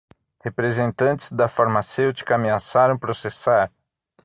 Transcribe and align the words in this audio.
Representantes 0.43 1.31
da 1.31 1.47
farmacêutica 1.47 2.33
ameaçaram 2.33 2.97
processar 2.97 3.71